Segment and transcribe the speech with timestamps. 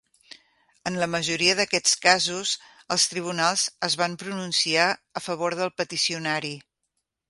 [0.91, 2.55] En la majoria d'aquests casos,
[2.97, 6.57] els tribunals es van pronunciar a favor del peticionari.